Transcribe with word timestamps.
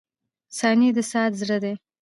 •ثانیې 0.57 0.89
د 0.95 0.99
ساعت 1.11 1.33
زړه 1.41 1.57
دی. 1.63 1.73